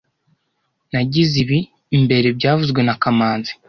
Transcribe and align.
Nagize 0.93 1.33
ibi 1.43 1.59
mbere 2.03 2.27
byavuzwe 2.37 2.79
na 2.83 2.95
kamanzi 3.01 3.51